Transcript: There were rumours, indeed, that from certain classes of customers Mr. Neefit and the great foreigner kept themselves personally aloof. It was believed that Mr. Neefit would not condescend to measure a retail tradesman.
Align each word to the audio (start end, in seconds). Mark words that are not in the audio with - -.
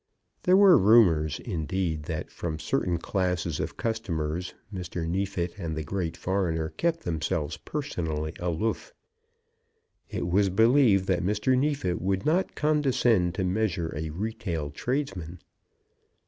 There 0.45 0.57
were 0.57 0.79
rumours, 0.79 1.37
indeed, 1.39 2.05
that 2.05 2.31
from 2.31 2.57
certain 2.57 2.97
classes 2.97 3.59
of 3.59 3.77
customers 3.77 4.55
Mr. 4.73 5.07
Neefit 5.07 5.53
and 5.59 5.75
the 5.77 5.83
great 5.83 6.17
foreigner 6.17 6.69
kept 6.69 7.01
themselves 7.01 7.57
personally 7.57 8.33
aloof. 8.39 8.95
It 10.09 10.27
was 10.27 10.49
believed 10.49 11.05
that 11.05 11.21
Mr. 11.21 11.55
Neefit 11.55 12.01
would 12.01 12.25
not 12.25 12.55
condescend 12.55 13.35
to 13.35 13.43
measure 13.43 13.93
a 13.95 14.09
retail 14.09 14.71
tradesman. 14.71 15.37